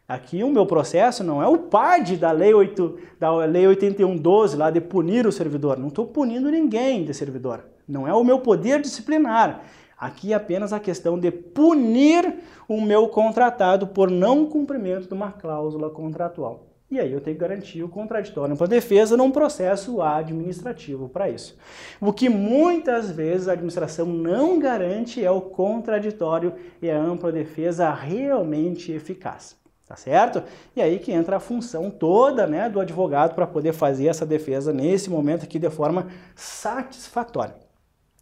Aqui 0.07 0.41
o 0.41 0.49
meu 0.49 0.65
processo 0.65 1.21
não 1.21 1.43
é 1.43 1.47
o 1.47 1.57
PAD 1.57 2.15
da 2.15 2.31
Lei, 2.31 2.53
8, 2.53 2.97
da 3.19 3.35
lei 3.43 3.67
8112, 3.67 4.55
lá 4.55 4.71
de 4.71 4.79
punir 4.79 5.27
o 5.27 5.31
servidor. 5.33 5.77
Não 5.77 5.89
estou 5.89 6.07
punindo 6.07 6.49
ninguém 6.49 7.03
de 7.03 7.13
servidor. 7.13 7.65
Não 7.85 8.07
é 8.07 8.13
o 8.13 8.23
meu 8.23 8.39
poder 8.39 8.81
disciplinar. 8.81 9.63
Aqui 9.97 10.31
é 10.31 10.35
apenas 10.35 10.71
a 10.71 10.79
questão 10.79 11.19
de 11.19 11.29
punir 11.29 12.35
o 12.69 12.79
meu 12.79 13.09
contratado 13.09 13.87
por 13.87 14.09
não 14.09 14.45
cumprimento 14.45 15.07
de 15.07 15.13
uma 15.13 15.31
cláusula 15.31 15.89
contratual. 15.89 16.67
E 16.89 16.99
aí 17.01 17.11
eu 17.11 17.19
tenho 17.19 17.35
que 17.35 17.41
garantir 17.41 17.83
o 17.83 17.89
contraditório 17.89 18.55
para 18.55 18.65
defesa 18.65 19.17
num 19.17 19.29
processo 19.29 20.01
administrativo 20.01 21.09
para 21.09 21.29
isso. 21.29 21.57
O 21.99 22.13
que 22.13 22.29
muitas 22.29 23.11
vezes 23.11 23.49
a 23.49 23.53
administração 23.53 24.05
não 24.05 24.57
garante 24.57 25.23
é 25.23 25.29
o 25.29 25.41
contraditório 25.41 26.53
e 26.81 26.89
a 26.89 26.97
ampla 26.97 27.29
defesa 27.29 27.91
realmente 27.93 28.93
eficaz. 28.93 29.57
Tá 29.85 29.95
certo? 29.95 30.43
E 30.75 30.81
aí 30.81 30.99
que 30.99 31.13
entra 31.13 31.37
a 31.37 31.39
função 31.39 31.89
toda 31.89 32.45
né, 32.45 32.69
do 32.69 32.79
advogado 32.79 33.35
para 33.35 33.47
poder 33.47 33.71
fazer 33.71 34.07
essa 34.07 34.25
defesa 34.25 34.73
nesse 34.73 35.09
momento 35.09 35.43
aqui 35.43 35.57
de 35.57 35.69
forma 35.69 36.07
satisfatória. 36.35 37.66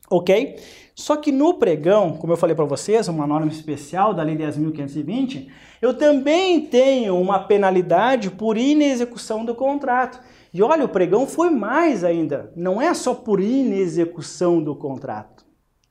Ok? 0.09 0.57
Só 0.93 1.17
que 1.17 1.31
no 1.31 1.55
pregão, 1.55 2.13
como 2.13 2.31
eu 2.33 2.37
falei 2.37 2.55
para 2.55 2.65
vocês, 2.65 3.07
uma 3.07 3.27
norma 3.27 3.51
especial 3.51 4.13
da 4.13 4.23
Lei 4.23 4.37
10.520, 4.37 5.47
eu 5.81 5.93
também 5.93 6.61
tenho 6.61 7.19
uma 7.19 7.39
penalidade 7.39 8.31
por 8.31 8.57
inexecução 8.57 9.43
do 9.43 9.53
contrato. 9.53 10.19
E 10.53 10.63
olha, 10.63 10.85
o 10.85 10.89
pregão 10.89 11.27
foi 11.27 11.49
mais 11.49 12.03
ainda. 12.03 12.51
Não 12.55 12.81
é 12.81 12.93
só 12.93 13.13
por 13.13 13.41
inexecução 13.41 14.63
do 14.63 14.73
contrato. 14.73 15.43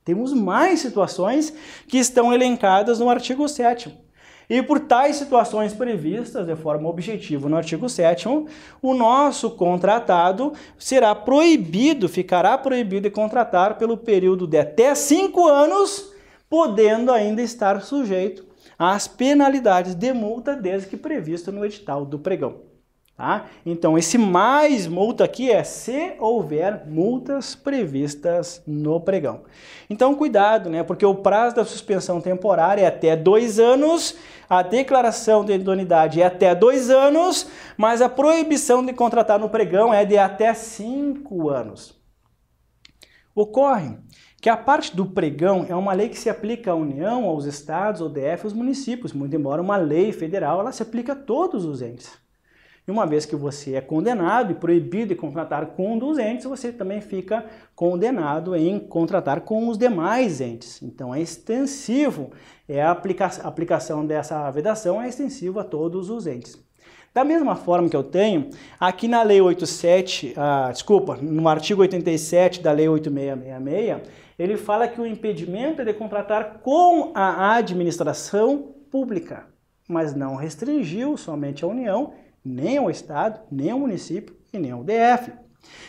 Temos 0.03 0.33
mais 0.33 0.79
situações 0.79 1.53
que 1.87 1.97
estão 1.97 2.33
elencadas 2.33 2.99
no 2.99 3.09
artigo 3.09 3.47
7 3.47 4.04
e 4.49 4.61
por 4.61 4.79
tais 4.79 5.15
situações 5.15 5.73
previstas 5.73 6.45
de 6.45 6.55
forma 6.55 6.89
objetiva 6.89 7.49
no 7.49 7.57
artigo 7.57 7.89
7 7.89 8.27
o 8.81 8.93
nosso 8.93 9.51
contratado 9.51 10.53
será 10.77 11.13
proibido, 11.15 12.07
ficará 12.07 12.57
proibido 12.57 13.03
de 13.03 13.09
contratar 13.09 13.77
pelo 13.77 13.97
período 13.97 14.47
de 14.47 14.57
até 14.57 14.93
cinco 14.95 15.47
anos, 15.47 16.11
podendo 16.49 17.11
ainda 17.11 17.41
estar 17.41 17.81
sujeito 17.81 18.45
às 18.77 19.07
penalidades 19.07 19.95
de 19.95 20.13
multa 20.13 20.55
desde 20.55 20.87
que 20.87 20.97
previsto 20.97 21.51
no 21.51 21.65
edital 21.65 22.05
do 22.05 22.19
pregão. 22.19 22.64
Tá? 23.17 23.45
Então, 23.65 23.97
esse 23.97 24.17
mais 24.17 24.87
multa 24.87 25.23
aqui 25.23 25.49
é 25.49 25.63
se 25.63 26.15
houver 26.19 26.85
multas 26.85 27.55
previstas 27.55 28.61
no 28.67 28.99
pregão. 28.99 29.43
Então, 29.89 30.13
cuidado, 30.15 30.69
né? 30.69 30.83
porque 30.83 31.05
o 31.05 31.15
prazo 31.15 31.55
da 31.55 31.63
suspensão 31.63 32.19
temporária 32.19 32.81
é 32.81 32.87
até 32.87 33.15
dois 33.15 33.57
anos, 33.57 34.17
a 34.49 34.61
declaração 34.61 35.45
de 35.45 35.53
idoneidade 35.53 36.21
é 36.21 36.25
até 36.25 36.53
dois 36.53 36.89
anos, 36.89 37.47
mas 37.77 38.01
a 38.01 38.09
proibição 38.09 38.85
de 38.85 38.91
contratar 38.91 39.39
no 39.39 39.49
pregão 39.49 39.93
é 39.93 40.03
de 40.03 40.17
até 40.17 40.53
cinco 40.53 41.49
anos. 41.49 41.97
Ocorre 43.33 43.97
que 44.41 44.49
a 44.49 44.57
parte 44.57 44.93
do 44.93 45.05
pregão 45.05 45.65
é 45.69 45.75
uma 45.75 45.93
lei 45.93 46.09
que 46.09 46.19
se 46.19 46.29
aplica 46.29 46.71
à 46.71 46.75
União, 46.75 47.23
aos 47.23 47.45
estados, 47.45 48.01
ao 48.01 48.09
DF, 48.09 48.43
aos 48.43 48.53
municípios, 48.53 49.13
muito 49.13 49.33
embora 49.37 49.61
uma 49.61 49.77
lei 49.77 50.11
federal, 50.11 50.59
ela 50.59 50.73
se 50.73 50.83
aplica 50.83 51.13
a 51.13 51.15
todos 51.15 51.63
os 51.63 51.81
entes. 51.81 52.24
E 52.87 52.91
uma 52.91 53.05
vez 53.05 53.25
que 53.25 53.35
você 53.35 53.73
é 53.73 53.81
condenado 53.81 54.51
e 54.51 54.55
proibido 54.55 55.07
de 55.07 55.15
contratar 55.15 55.65
com 55.67 55.93
um 55.93 55.97
dos 55.97 56.19
entes, 56.19 56.45
você 56.45 56.71
também 56.71 57.01
fica 57.01 57.43
condenado 57.75 58.55
em 58.55 58.77
contratar 58.77 59.41
com 59.41 59.67
os 59.67 59.77
demais 59.77 60.39
entes. 60.39 60.81
Então 60.83 61.13
é 61.13 61.19
extensivo, 61.19 62.29
é 62.69 62.83
a 62.83 62.91
aplica 62.91 63.25
aplicação 63.43 64.05
dessa 64.05 64.49
vedação 64.51 65.01
é 65.01 65.07
extensiva 65.09 65.61
a 65.61 65.63
todos 65.63 66.11
os 66.11 66.27
entes. 66.27 66.63
Da 67.11 67.23
mesma 67.23 67.55
forma 67.55 67.89
que 67.89 67.95
eu 67.95 68.03
tenho, 68.03 68.49
aqui 68.77 69.07
na 69.07 69.23
Lei 69.23 69.39
87, 69.41 70.33
ah, 70.35 70.69
desculpa, 70.71 71.15
no 71.15 71.47
artigo 71.47 71.81
87 71.81 72.61
da 72.61 72.73
Lei 72.73 72.89
8666, 72.89 74.25
ele 74.37 74.57
fala 74.57 74.85
que 74.85 74.99
o 74.99 75.05
impedimento 75.05 75.81
é 75.81 75.85
de 75.85 75.93
contratar 75.93 76.59
com 76.61 77.13
a 77.15 77.55
administração 77.55 78.75
pública, 78.91 79.47
mas 79.87 80.13
não 80.13 80.35
restringiu 80.35 81.15
somente 81.15 81.63
a 81.63 81.67
União 81.67 82.13
nem 82.45 82.77
ao 82.77 82.89
Estado, 82.89 83.39
nem 83.51 83.71
ao 83.71 83.79
município 83.79 84.35
e 84.53 84.59
nem 84.59 84.71
ao 84.71 84.83
DF. 84.83 85.33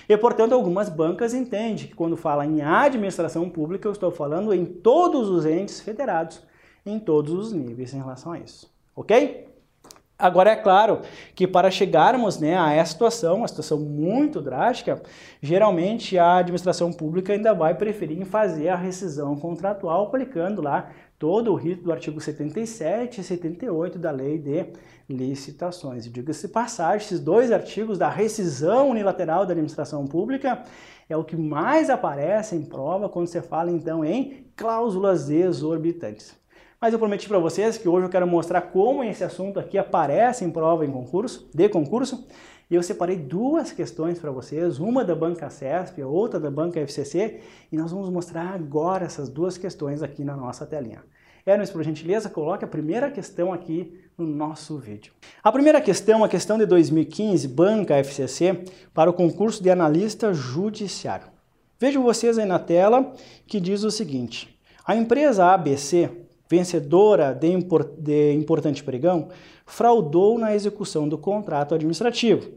E, 0.08 0.16
portanto, 0.16 0.54
algumas 0.54 0.88
bancas 0.88 1.34
entendem 1.34 1.86
que 1.86 1.94
quando 1.94 2.16
fala 2.16 2.46
em 2.46 2.62
administração 2.62 3.48
pública, 3.50 3.86
eu 3.86 3.92
estou 3.92 4.10
falando 4.10 4.54
em 4.54 4.64
todos 4.64 5.28
os 5.28 5.44
entes 5.44 5.80
federados, 5.80 6.40
em 6.84 6.98
todos 6.98 7.32
os 7.32 7.52
níveis 7.52 7.92
em 7.92 7.98
relação 7.98 8.32
a 8.32 8.38
isso. 8.38 8.72
Ok? 8.94 9.48
Agora, 10.18 10.50
é 10.50 10.56
claro 10.56 11.02
que 11.34 11.46
para 11.46 11.70
chegarmos 11.70 12.38
né, 12.38 12.56
a 12.56 12.72
essa 12.72 12.92
situação, 12.92 13.36
uma 13.36 13.48
situação 13.48 13.78
muito 13.78 14.40
drástica, 14.40 15.02
geralmente 15.42 16.16
a 16.16 16.38
administração 16.38 16.90
pública 16.90 17.34
ainda 17.34 17.52
vai 17.52 17.74
preferir 17.74 18.24
fazer 18.24 18.70
a 18.70 18.76
rescisão 18.76 19.36
contratual 19.36 20.06
aplicando 20.06 20.62
lá 20.62 20.90
todo 21.18 21.52
o 21.52 21.54
rito 21.54 21.84
do 21.84 21.92
artigo 21.92 22.18
77 22.18 23.20
e 23.20 23.24
78 23.24 23.98
da 23.98 24.10
Lei 24.10 24.38
de 24.38 24.66
Licitações. 25.06 26.10
Diga-se 26.10 26.48
passagem, 26.48 27.06
esses 27.06 27.20
dois 27.20 27.52
artigos 27.52 27.98
da 27.98 28.08
rescisão 28.08 28.88
unilateral 28.88 29.44
da 29.44 29.52
administração 29.52 30.06
pública 30.06 30.62
é 31.10 31.16
o 31.16 31.24
que 31.24 31.36
mais 31.36 31.90
aparece 31.90 32.56
em 32.56 32.64
prova 32.64 33.08
quando 33.08 33.26
você 33.26 33.42
fala 33.42 33.70
então 33.70 34.02
em 34.02 34.46
cláusulas 34.56 35.28
exorbitantes. 35.28 36.34
Mas 36.86 36.92
eu 36.92 37.00
prometi 37.00 37.26
para 37.26 37.40
vocês 37.40 37.76
que 37.76 37.88
hoje 37.88 38.06
eu 38.06 38.08
quero 38.08 38.28
mostrar 38.28 38.60
como 38.60 39.02
esse 39.02 39.24
assunto 39.24 39.58
aqui 39.58 39.76
aparece 39.76 40.44
em 40.44 40.50
prova 40.52 40.86
em 40.86 40.92
concurso, 40.92 41.50
de 41.52 41.68
concurso, 41.68 42.24
e 42.70 42.76
eu 42.76 42.82
separei 42.84 43.16
duas 43.16 43.72
questões 43.72 44.20
para 44.20 44.30
vocês, 44.30 44.78
uma 44.78 45.04
da 45.04 45.12
banca 45.12 45.50
CESP, 45.50 46.04
outra 46.04 46.38
da 46.38 46.48
banca 46.48 46.78
FCC, 46.78 47.40
e 47.72 47.76
nós 47.76 47.90
vamos 47.90 48.08
mostrar 48.08 48.54
agora 48.54 49.04
essas 49.04 49.28
duas 49.28 49.58
questões 49.58 50.00
aqui 50.00 50.22
na 50.22 50.36
nossa 50.36 50.64
telinha. 50.64 51.02
Hermes, 51.44 51.70
por 51.70 51.82
gentileza, 51.82 52.30
coloque 52.30 52.64
a 52.64 52.68
primeira 52.68 53.10
questão 53.10 53.52
aqui 53.52 54.00
no 54.16 54.24
nosso 54.24 54.78
vídeo. 54.78 55.12
A 55.42 55.50
primeira 55.50 55.80
questão, 55.80 56.22
a 56.22 56.28
questão 56.28 56.56
de 56.56 56.66
2015, 56.66 57.48
banca 57.48 57.96
FCC, 57.96 58.62
para 58.94 59.10
o 59.10 59.12
concurso 59.12 59.60
de 59.60 59.70
analista 59.70 60.32
judiciário. 60.32 61.26
Vejam 61.80 62.04
vocês 62.04 62.38
aí 62.38 62.46
na 62.46 62.60
tela 62.60 63.12
que 63.44 63.58
diz 63.58 63.82
o 63.82 63.90
seguinte: 63.90 64.56
a 64.86 64.94
empresa 64.94 65.46
ABC, 65.46 66.25
vencedora 66.48 67.32
de, 67.32 67.48
import 67.48 67.88
de 67.98 68.32
importante 68.32 68.82
pregão, 68.82 69.28
fraudou 69.64 70.38
na 70.38 70.54
execução 70.54 71.08
do 71.08 71.18
contrato 71.18 71.74
administrativo. 71.74 72.48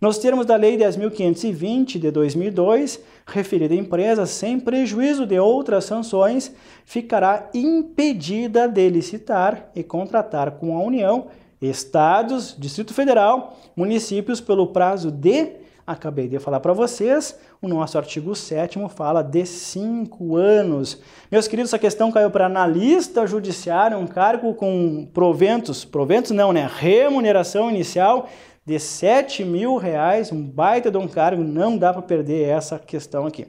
Nos 0.00 0.18
termos 0.18 0.46
da 0.46 0.54
Lei 0.54 0.76
10.520 0.76 1.98
de 1.98 2.10
2002, 2.12 3.00
referida 3.26 3.74
empresa, 3.74 4.26
sem 4.26 4.60
prejuízo 4.60 5.26
de 5.26 5.40
outras 5.40 5.86
sanções, 5.86 6.54
ficará 6.84 7.50
impedida 7.52 8.68
de 8.68 8.88
licitar 8.88 9.70
e 9.74 9.82
contratar 9.82 10.52
com 10.52 10.76
a 10.76 10.82
União, 10.82 11.26
Estados, 11.60 12.54
Distrito 12.56 12.94
Federal, 12.94 13.58
municípios 13.74 14.40
pelo 14.40 14.68
prazo 14.68 15.10
de 15.10 15.56
acabei 15.88 16.28
de 16.28 16.38
falar 16.38 16.60
para 16.60 16.74
vocês, 16.74 17.34
o 17.62 17.66
nosso 17.66 17.96
artigo 17.96 18.36
7 18.36 18.78
fala 18.90 19.22
de 19.22 19.46
5 19.46 20.36
anos. 20.36 21.00
Meus 21.32 21.48
queridos, 21.48 21.70
essa 21.70 21.78
questão 21.78 22.12
caiu 22.12 22.30
para 22.30 22.44
analista 22.44 23.26
judiciário, 23.26 23.96
um 23.96 24.06
cargo 24.06 24.52
com 24.52 25.08
proventos, 25.14 25.86
proventos 25.86 26.30
não, 26.30 26.52
né? 26.52 26.68
Remuneração 26.70 27.70
inicial 27.70 28.28
de 28.66 28.78
7 28.78 29.46
mil 29.46 29.78
reais, 29.78 30.30
um 30.30 30.42
baita 30.42 30.90
de 30.90 30.98
um 30.98 31.08
cargo, 31.08 31.42
não 31.42 31.78
dá 31.78 31.90
para 31.90 32.02
perder 32.02 32.46
essa 32.46 32.78
questão 32.78 33.24
aqui. 33.24 33.46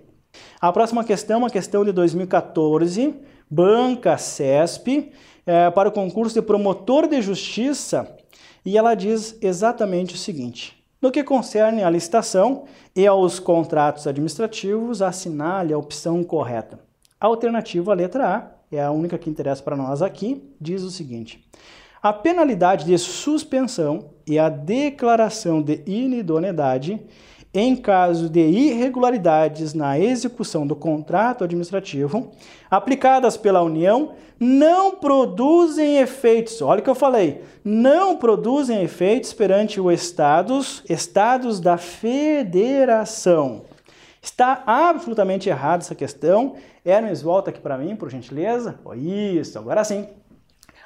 A 0.62 0.72
próxima 0.72 1.03
questão, 1.03 1.39
uma 1.39 1.50
questão 1.50 1.84
de 1.84 1.91
2014, 1.91 3.15
Banca 3.50 4.17
CESP, 4.17 5.12
é, 5.46 5.69
para 5.72 5.89
o 5.89 5.91
concurso 5.91 6.36
de 6.36 6.41
promotor 6.41 7.05
de 7.05 7.22
justiça, 7.22 8.15
e 8.63 8.77
ela 8.77 8.96
diz 8.96 9.38
exatamente 9.41 10.15
o 10.15 10.17
seguinte: 10.17 10.79
no 11.01 11.12
que 11.12 11.24
concerne 11.24 11.84
à 11.84 11.89
licitação 11.89 12.65
e 12.96 13.08
aos 13.08 13.39
contratos 13.39 14.06
administrativos, 14.08 15.01
assinale 15.01 15.74
a 15.74 15.77
opção 15.77 16.24
correta. 16.24 16.79
A 17.20 17.27
alternativa, 17.27 17.91
a 17.91 17.96
letra 17.96 18.27
A, 18.27 18.51
é 18.72 18.84
a 18.84 18.91
única 18.91 19.18
que 19.18 19.29
interessa 19.29 19.63
para 19.63 19.75
nós 19.75 20.01
aqui, 20.01 20.53
diz 20.60 20.84
o 20.84 20.91
seguinte: 20.91 21.44
a 22.01 22.13
penalidade 22.13 22.86
de 22.86 22.98
suspensão 22.98 24.12
e 24.25 24.38
a 24.38 24.48
declaração 24.48 25.62
de 25.62 25.82
inidoneidade 25.86 27.01
em 27.53 27.75
caso 27.75 28.29
de 28.29 28.39
irregularidades 28.41 29.74
na 29.74 30.00
execução 30.00 30.68
do 30.68 30.75
contrato 30.75 31.44
administrativo 31.44 32.32
aplicadas 32.70 33.38
pela 33.38 33.63
União 33.63 34.12
não 34.39 34.96
produzem 34.96 35.98
efeitos. 35.98 36.62
Olha 36.62 36.79
o 36.79 36.84
que 36.84 36.89
eu 36.89 36.96
falei, 36.96 37.41
não 37.63 38.18
produzem 38.18 38.84
efeitos 38.84 39.34
perante 39.34 39.82
os 39.82 39.94
estados, 39.94 40.84
estados 40.88 41.60
da 41.60 41.77
federação. 41.77 43.63
Está 44.22 44.63
absolutamente 44.65 45.50
errada 45.50 45.84
essa 45.84 45.96
questão. 45.96 46.56
Hermes, 46.86 47.22
volta 47.22 47.50
aqui 47.50 47.60
para 47.60 47.77
mim, 47.77 47.96
por 47.96 48.10
gentileza. 48.10 48.79
Isso, 48.96 49.58
agora 49.58 49.84
sim 49.84 50.08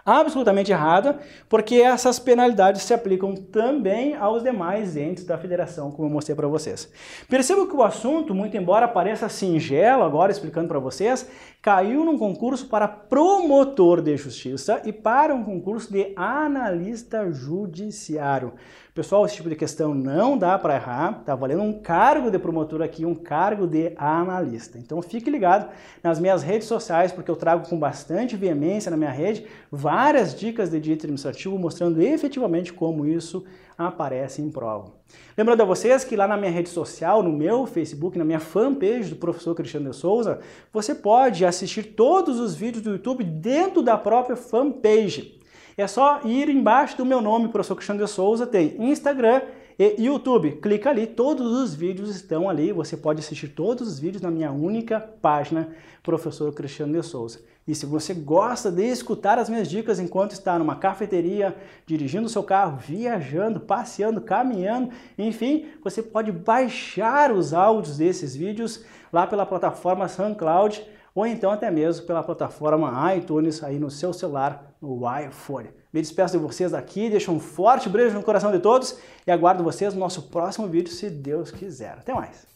absolutamente 0.06 0.72
errada, 0.72 1.20
porque 1.48 1.76
essas 1.76 2.20
penalidades 2.20 2.84
se 2.84 2.94
aplicam 2.94 3.36
também 3.36 4.16
aos 4.16 4.44
demais 4.44 4.98
entes 4.98 5.26
da 5.26 5.38
federação, 5.38 5.92
como 5.92 6.08
eu 6.08 6.12
mostrei 6.12 6.36
para 6.36 6.48
vocês. 6.48 6.92
Perceba 7.30 7.66
que 7.66 7.76
o 7.76 7.84
assunto, 7.84 8.36
muito 8.36 8.58
embora 8.58 8.88
pareça 8.88 9.30
singelo 9.30 10.04
agora 10.04 10.32
explicando 10.32 10.68
para 10.68 10.80
vocês, 10.80 11.30
caiu 11.62 12.04
num 12.04 12.18
concurso 12.18 12.68
para 12.68 12.88
promotor 12.88 14.02
de 14.02 14.18
justiça 14.18 14.82
e 14.84 14.92
para 14.92 15.34
um 15.34 15.44
concurso 15.44 15.92
de 15.92 16.12
analista 16.16 17.32
judiciário. 17.32 18.54
Pessoal, 18.94 19.26
esse 19.26 19.38
tipo 19.38 19.50
de 19.50 19.56
questão 19.56 19.92
não 19.92 20.38
dá 20.38 20.56
para 20.56 20.76
errar, 20.76 21.24
tá 21.26 21.34
valendo 21.34 21.64
um 21.64 21.82
cargo 21.82 22.30
de 22.30 22.38
promotor 22.38 22.80
aqui, 22.84 23.04
um 23.04 23.16
cargo 23.16 23.66
de 23.66 23.92
analista. 23.98 24.78
Então 24.78 25.02
fique 25.02 25.32
ligado 25.32 25.68
nas 26.04 26.20
minhas 26.20 26.44
redes 26.44 26.68
sociais, 26.68 27.12
porque 27.12 27.32
eu 27.32 27.36
trago 27.36 27.68
com 27.68 27.80
bastante 27.80 28.36
veemência 28.36 28.92
na 28.92 28.98
minha 28.98 29.10
rede 29.10 29.48
várias 29.72 30.36
dicas 30.36 30.70
de 30.70 30.80
direito 30.80 31.08
administrativo 31.08 31.58
mostrando 31.58 32.04
efetivamente 32.04 32.72
como 32.72 33.04
isso 33.04 33.44
aparece 33.76 34.44
em 34.44 34.52
prova. 34.52 34.92
Lembrando 35.36 35.62
a 35.62 35.66
vocês 35.66 36.04
que 36.04 36.16
lá 36.16 36.28
na 36.28 36.38
minha 36.38 36.52
rede 36.52 36.70
social, 36.70 37.24
no 37.24 37.32
meu 37.32 37.66
Facebook, 37.66 38.16
na 38.16 38.24
minha 38.24 38.40
fanpage 38.40 39.10
do 39.10 39.16
professor 39.16 39.56
Cristiano 39.56 39.90
de 39.90 39.96
Souza, 39.96 40.40
você 40.72 40.94
pode 40.94 41.44
assistir 41.44 41.96
todos 41.96 42.40
os 42.40 42.54
vídeos 42.54 42.84
do 42.84 42.92
YouTube 42.92 43.24
dentro 43.24 43.82
da 43.82 43.98
própria 43.98 44.36
fanpage. 44.36 45.42
É 45.76 45.88
só 45.88 46.22
ir 46.24 46.50
embaixo 46.50 46.98
do 46.98 47.06
meu 47.06 47.20
nome, 47.20 47.48
professor 47.48 47.76
Cristiano 47.76 48.04
de 48.04 48.10
Souza, 48.10 48.46
tem 48.46 48.76
Instagram 48.78 49.42
e 49.80 50.04
YouTube. 50.04 50.52
Clica 50.62 50.92
ali, 50.92 51.08
todos 51.08 51.52
os 51.52 51.74
vídeos 51.74 52.16
estão 52.16 52.48
ali. 52.48 52.72
Você 52.72 52.96
pode 52.96 53.22
assistir 53.22 53.48
todos 53.48 53.88
os 53.88 54.00
vídeos 54.00 54.22
na 54.22 54.30
minha 54.30 54.52
única 54.52 55.00
página, 55.00 55.70
professor 56.04 56.54
Cristiano 56.54 56.94
de 56.94 57.04
Souza. 57.04 57.40
E 57.68 57.74
se 57.74 57.88
você 57.88 58.14
gosta 58.14 58.70
de 58.70 58.84
escutar 58.84 59.40
as 59.40 59.50
minhas 59.50 59.68
dicas 59.68 60.00
enquanto 60.00 60.34
está 60.34 60.60
numa 60.60 60.76
cafeteria, 60.76 61.56
dirigindo 61.88 62.30
seu 62.30 62.44
carro, 62.44 62.78
viajando, 62.78 63.60
passeando, 63.60 64.22
caminhando, 64.22 64.90
enfim, 65.18 65.68
você 65.84 66.04
pode 66.04 66.32
baixar 66.32 67.32
os 67.32 67.54
áudios 67.54 67.98
desses 67.98 68.36
vídeos 68.36 68.84
lá 69.12 69.26
pela 69.26 69.46
plataforma 69.46 70.08
SoundCloud 70.08 70.86
ou 71.16 71.26
então 71.26 71.52
até 71.52 71.70
mesmo 71.70 72.06
pela 72.06 72.24
plataforma 72.24 73.16
iTunes 73.16 73.64
aí 73.64 73.80
no 73.80 73.90
seu 73.90 74.14
celular, 74.14 74.76
no 74.82 75.02
iPhone. 75.20 75.70
Me 75.92 76.02
despeço 76.02 76.38
de 76.38 76.44
vocês 76.44 76.74
aqui, 76.74 77.10
deixo 77.10 77.32
um 77.32 77.40
forte 77.40 77.88
beijo 77.88 78.16
no 78.16 78.24
coração 78.24 78.52
de 78.52 78.60
todos 78.60 78.98
e 79.26 79.32
aguardo 79.32 79.64
vocês 79.64 79.94
no 79.94 80.00
nosso 80.00 80.24
próximo 80.24 80.68
vídeo, 80.68 80.92
se 80.92 81.10
Deus 81.10 81.52
quiser. 81.52 81.98
Até 82.00 82.14
mais! 82.14 82.54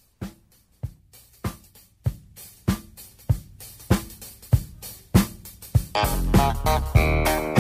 you 7.06 7.57